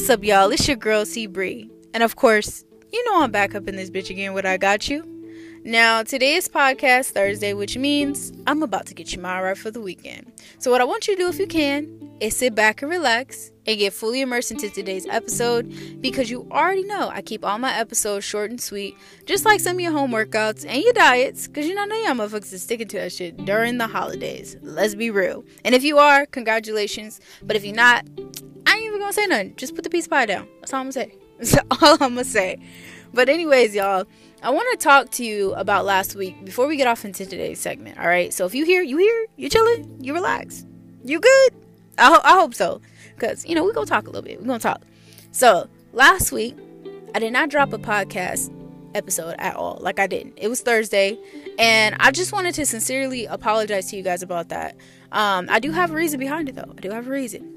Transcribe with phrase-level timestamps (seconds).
[0.00, 0.50] what's up, y'all?
[0.50, 1.70] It's your girl, C Bree.
[1.92, 4.88] And of course, you know I'm back up in this bitch again What I Got
[4.88, 5.04] You.
[5.62, 9.70] Now, today is podcast Thursday, which means I'm about to get you my right for
[9.70, 10.32] the weekend.
[10.58, 13.52] So, what I want you to do, if you can, is sit back and relax
[13.66, 17.74] and get fully immersed into today's episode because you already know I keep all my
[17.74, 18.96] episodes short and sweet,
[19.26, 22.14] just like some of your home workouts and your diets, because you know, of y'all
[22.14, 24.56] motherfuckers is sticking to that shit during the holidays.
[24.62, 25.44] Let's be real.
[25.62, 27.20] And if you are, congratulations.
[27.42, 28.06] But if you're not,
[29.00, 29.54] gonna say nothing.
[29.56, 30.46] Just put the piece of pie down.
[30.60, 31.14] That's all I'm gonna say.
[31.38, 32.58] That's all I'm gonna say.
[33.12, 34.06] But, anyways, y'all.
[34.42, 37.60] I want to talk to you about last week before we get off into today's
[37.60, 37.98] segment.
[37.98, 38.32] All right.
[38.32, 40.64] So if you hear, you hear, you chilling, you relax,
[41.04, 41.52] you good.
[41.98, 42.80] I, ho- I hope so,
[43.18, 44.40] cause you know we gonna talk a little bit.
[44.40, 44.80] We're gonna talk.
[45.32, 46.56] So last week,
[47.14, 48.50] I did not drop a podcast
[48.94, 49.76] episode at all.
[49.78, 50.38] Like I didn't.
[50.38, 51.18] It was Thursday,
[51.58, 54.74] and I just wanted to sincerely apologize to you guys about that.
[55.12, 56.72] Um, I do have a reason behind it though.
[56.76, 57.49] I do have a reason.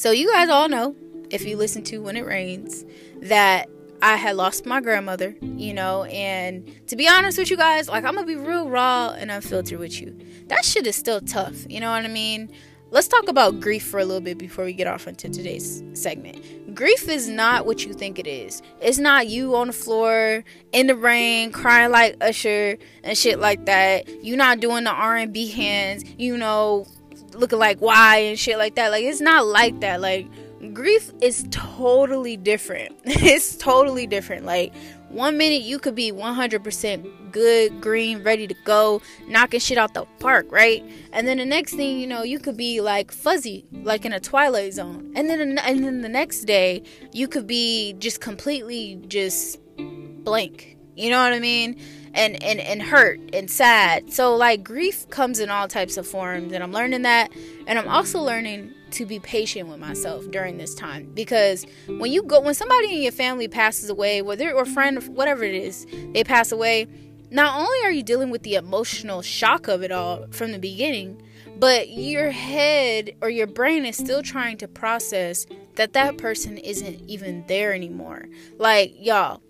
[0.00, 0.96] So you guys all know,
[1.28, 2.86] if you listen to When It Rains,
[3.20, 3.68] that
[4.00, 8.04] I had lost my grandmother, you know, and to be honest with you guys, like
[8.04, 10.16] I'm gonna be real raw and unfiltered with you.
[10.46, 12.50] That shit is still tough, you know what I mean?
[12.90, 16.74] Let's talk about grief for a little bit before we get off into today's segment.
[16.74, 18.62] Grief is not what you think it is.
[18.80, 23.66] It's not you on the floor in the rain crying like Usher and shit like
[23.66, 24.08] that.
[24.24, 26.86] You not doing the R&B hands, you know,
[27.34, 28.90] looking like why and shit like that.
[28.90, 30.00] Like it's not like that.
[30.00, 30.28] Like
[30.72, 32.96] grief is totally different.
[33.04, 34.44] it's totally different.
[34.44, 34.72] Like
[35.08, 40.04] one minute you could be 100% good, green, ready to go, knocking shit out the
[40.20, 40.84] park, right?
[41.12, 44.20] And then the next thing you know, you could be like fuzzy, like in a
[44.20, 45.12] twilight zone.
[45.16, 50.76] And then and then the next day, you could be just completely just blank.
[51.00, 51.80] You know what I mean?
[52.12, 54.12] And and and hurt and sad.
[54.12, 57.30] So like grief comes in all types of forms and I'm learning that
[57.66, 62.22] and I'm also learning to be patient with myself during this time because when you
[62.22, 66.24] go when somebody in your family passes away whether or friend whatever it is they
[66.24, 66.88] pass away
[67.30, 71.22] not only are you dealing with the emotional shock of it all from the beginning
[71.58, 77.00] but your head or your brain is still trying to process that that person isn't
[77.08, 78.26] even there anymore
[78.58, 79.40] like y'all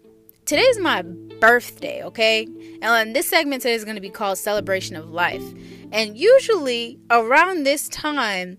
[0.51, 1.01] today's my
[1.39, 2.49] birthday okay?
[2.83, 5.45] And this segment today is going to be called celebration of life.
[5.93, 8.59] And usually around this time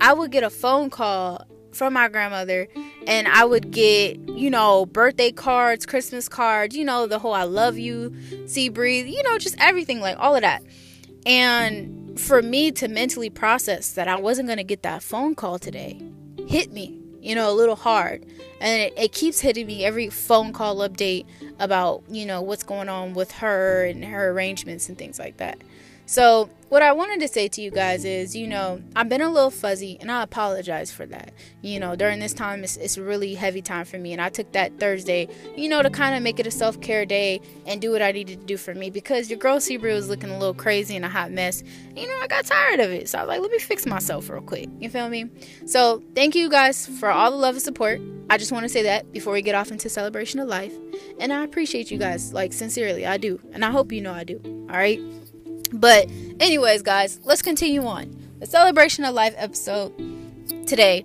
[0.00, 2.66] I would get a phone call from my grandmother
[3.06, 7.44] and I would get, you know, birthday cards, Christmas cards, you know, the whole I
[7.44, 8.12] love you,
[8.46, 10.64] C Bree, you know, just everything, like all of that.
[11.24, 15.60] And for me to mentally process that I wasn't going to get that phone call
[15.60, 16.02] today
[16.48, 18.24] hit me, you know, a little hard.
[18.60, 21.26] And it, it keeps hitting me every phone call update
[21.58, 25.58] about, you know, what's going on with her and her arrangements and things like that.
[26.08, 29.30] So, what I wanted to say to you guys is, you know, I've been a
[29.30, 31.34] little fuzzy and I apologize for that.
[31.60, 34.14] You know, during this time, it's, it's really heavy time for me.
[34.14, 37.04] And I took that Thursday, you know, to kind of make it a self care
[37.04, 39.92] day and do what I needed to do for me because your girl C Bree
[39.92, 41.62] was looking a little crazy and a hot mess.
[41.94, 43.10] You know, I got tired of it.
[43.10, 44.70] So I was like, let me fix myself real quick.
[44.78, 45.28] You feel me?
[45.66, 48.00] So, thank you guys for all the love and support.
[48.30, 50.72] I just want to say that before we get off into celebration of life.
[51.20, 53.06] And I appreciate you guys, like, sincerely.
[53.06, 53.40] I do.
[53.52, 54.40] And I hope you know I do.
[54.70, 55.00] All right?
[55.72, 56.08] But,
[56.40, 58.16] anyways, guys, let's continue on.
[58.40, 59.92] The celebration of life episode
[60.66, 61.04] today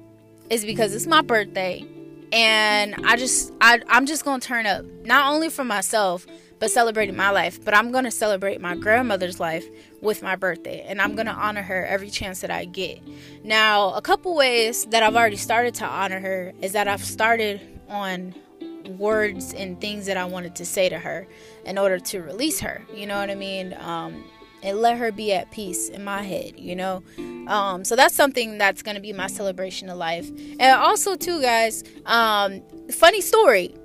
[0.50, 1.86] is because it's my birthday,
[2.32, 6.26] and I just, I, I'm just gonna turn up not only for myself,
[6.60, 7.64] but celebrating my life.
[7.64, 9.66] But I'm gonna celebrate my grandmother's life
[10.02, 13.02] with my birthday, and I'm gonna honor her every chance that I get.
[13.44, 17.62] Now, a couple ways that I've already started to honor her is that I've started
[17.90, 18.34] on
[18.98, 21.28] words and things that I wanted to say to her
[21.66, 22.82] in order to release her.
[22.94, 23.74] You know what I mean?
[23.80, 24.24] Um,
[24.64, 27.04] and let her be at peace in my head, you know?
[27.48, 30.30] Um, so that's something that's going to be my celebration of life.
[30.60, 33.76] And also, too, guys, um, funny story.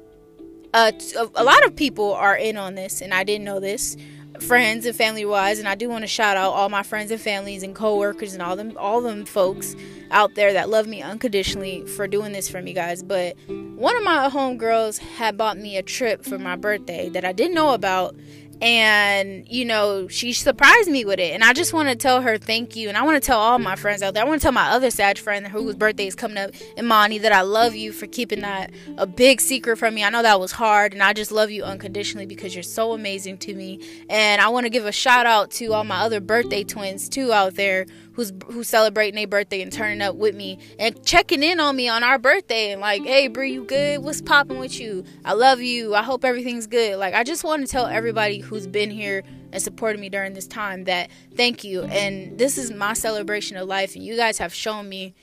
[0.72, 0.92] Uh,
[1.34, 3.96] a lot of people are in on this, and I didn't know this
[4.40, 7.20] friends and family wise and I do want to shout out all my friends and
[7.20, 9.74] families and coworkers and all them all them folks
[10.10, 14.04] out there that love me unconditionally for doing this for me guys but one of
[14.04, 18.14] my homegirls had bought me a trip for my birthday that I didn't know about
[18.60, 21.32] and you know she surprised me with it.
[21.32, 22.88] And i just want to tell her thank you.
[22.88, 24.24] And i want to tell all my friends out there.
[24.24, 27.32] I want to tell my other sad friend whose birthday is coming up imani that
[27.32, 30.04] i love you for keeping that a big secret from me.
[30.04, 33.38] I know that was hard and i just love you unconditionally because you're so amazing
[33.38, 33.80] to me.
[34.08, 37.32] And i want to give a shout out to all my other birthday twins too
[37.32, 37.86] out there
[38.18, 41.88] who's who's celebrating a birthday and turning up with me and checking in on me
[41.88, 44.02] on our birthday and like, hey, Bree, you good?
[44.02, 45.04] What's popping with you?
[45.24, 45.94] I love you.
[45.94, 46.98] I hope everything's good.
[46.98, 49.22] Like, I just want to tell everybody who's been here
[49.52, 51.84] and supported me during this time that thank you.
[51.84, 55.14] And this is my celebration of life, and you guys have shown me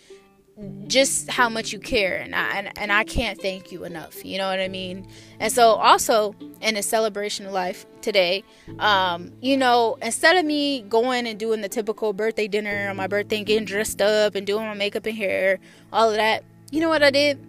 [0.87, 4.37] just how much you care and I, and, and I can't thank you enough you
[4.37, 5.05] know what I mean?
[5.39, 8.43] And so also in a celebration of life today
[8.79, 13.07] um you know instead of me going and doing the typical birthday dinner on my
[13.07, 15.59] birthday and getting dressed up and doing my makeup and hair
[15.91, 17.39] all of that you know what I did?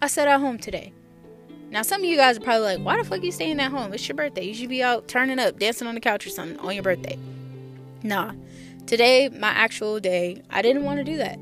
[0.00, 0.92] I sat at home today.
[1.70, 3.70] Now some of you guys are probably like why the fuck are you staying at
[3.70, 3.92] home?
[3.92, 4.44] It's your birthday.
[4.44, 7.18] You should be out turning up dancing on the couch or something on your birthday.
[8.02, 8.32] Nah.
[8.86, 11.38] Today my actual day I didn't want to do that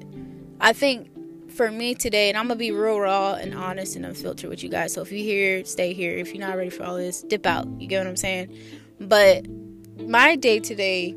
[0.60, 1.08] I think
[1.52, 4.68] for me today, and I'm gonna be real raw and honest and unfiltered with you
[4.68, 4.92] guys.
[4.92, 6.16] So if you here, stay here.
[6.16, 7.66] If you're not ready for all this, dip out.
[7.78, 8.56] You get what I'm saying?
[9.00, 9.46] But
[9.98, 11.16] my day today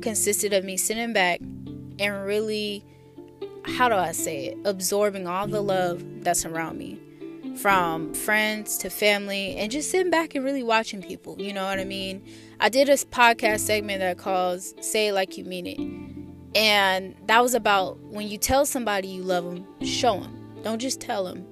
[0.00, 1.40] consisted of me sitting back
[1.98, 2.84] and really,
[3.64, 7.00] how do I say it, absorbing all the love that's around me.
[7.58, 11.40] From friends to family, and just sitting back and really watching people.
[11.40, 12.24] You know what I mean?
[12.58, 15.78] I did a podcast segment that calls Say It Like You Mean It
[16.54, 20.60] and that was about when you tell somebody you love them, show them.
[20.62, 21.46] Don't just tell them.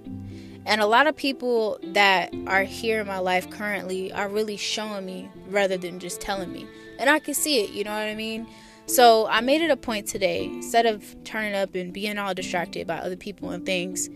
[0.64, 5.04] And a lot of people that are here in my life currently are really showing
[5.04, 6.66] me rather than just telling me.
[7.00, 8.46] And I can see it, you know what I mean?
[8.86, 12.86] So I made it a point today, instead of turning up and being all distracted
[12.86, 14.08] by other people and things,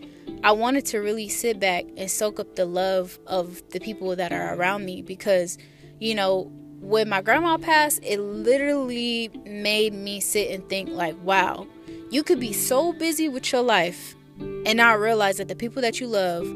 [0.43, 4.31] I wanted to really sit back and soak up the love of the people that
[4.31, 5.57] are around me because,
[5.99, 11.67] you know, when my grandma passed, it literally made me sit and think like, wow,
[12.09, 15.99] you could be so busy with your life and not realize that the people that
[15.99, 16.47] you love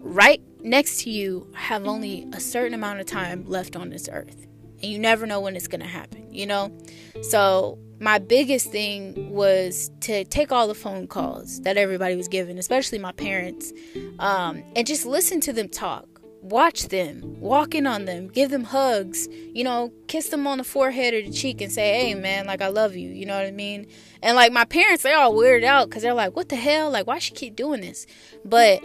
[0.00, 4.46] right next to you have only a certain amount of time left on this earth.
[4.82, 6.76] And you never know when it's going to happen, you know?
[7.22, 12.58] So, my biggest thing was to take all the phone calls that everybody was giving,
[12.58, 13.72] especially my parents,
[14.18, 16.13] um, and just listen to them talk
[16.44, 20.64] watch them, walk in on them, give them hugs, you know, kiss them on the
[20.64, 23.08] forehead or the cheek and say, hey, man, like, I love you.
[23.08, 23.86] You know what I mean?
[24.22, 26.90] And like, my parents, they're all weirded out because they're like, what the hell?
[26.90, 28.06] Like, why she keep doing this?
[28.44, 28.84] But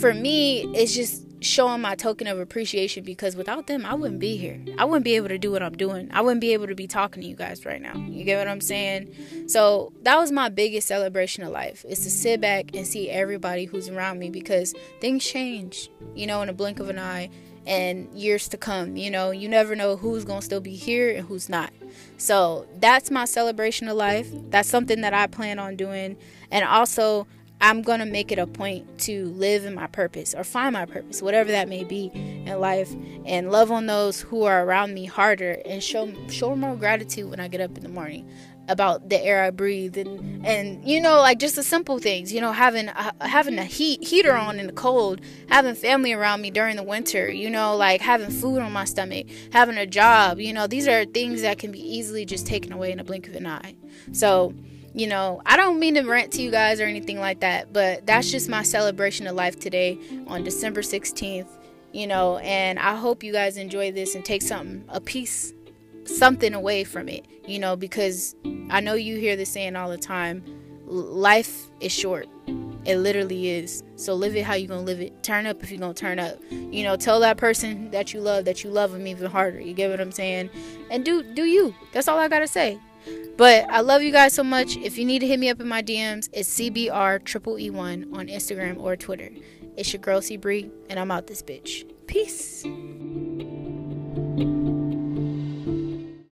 [0.00, 4.36] for me, it's just showing my token of appreciation because without them, I wouldn't be
[4.36, 4.60] here.
[4.78, 6.08] I wouldn't be able to do what I'm doing.
[6.12, 7.96] I wouldn't be able to be talking to you guys right now.
[7.96, 9.48] You get what I'm saying?
[9.48, 13.66] So that was my biggest celebration of life is to sit back and see everybody
[13.66, 17.30] who's around me because things change, you know, in a blink of an eye
[17.66, 18.96] and years to come.
[18.96, 21.72] You know, you never know who's going to still be here and who's not.
[22.16, 24.28] So that's my celebration of life.
[24.50, 26.16] That's something that I plan on doing.
[26.50, 27.26] And also,
[27.60, 30.86] I'm going to make it a point to live in my purpose or find my
[30.86, 32.92] purpose, whatever that may be in life,
[33.24, 37.40] and love on those who are around me harder and show show more gratitude when
[37.40, 38.28] I get up in the morning
[38.68, 42.40] about the air I breathe and and you know like just the simple things you
[42.40, 46.50] know having uh, having a heat heater on in the cold having family around me
[46.50, 50.52] during the winter you know like having food on my stomach having a job you
[50.52, 53.34] know these are things that can be easily just taken away in a blink of
[53.34, 53.74] an eye.
[54.12, 54.54] So
[54.98, 58.04] you know, I don't mean to rant to you guys or anything like that, but
[58.04, 59.96] that's just my celebration of life today
[60.26, 61.46] on December 16th,
[61.92, 65.54] you know, and I hope you guys enjoy this and take something, a piece,
[66.04, 68.34] something away from it, you know, because
[68.70, 70.42] I know you hear this saying all the time
[70.86, 72.26] life is short.
[72.84, 73.84] It literally is.
[73.96, 75.22] So live it how you're gonna live it.
[75.22, 76.38] Turn up if you're gonna turn up.
[76.50, 79.60] You know, tell that person that you love that you love them even harder.
[79.60, 80.48] You get what I'm saying?
[80.90, 81.74] And do do you.
[81.92, 82.80] That's all I gotta say.
[83.36, 84.76] But I love you guys so much.
[84.76, 88.08] If you need to hit me up in my DMs, it's CBR triple E one
[88.12, 89.30] on Instagram or Twitter.
[89.76, 91.84] It's your girl C Bree, and I'm out this bitch.
[92.08, 92.64] Peace.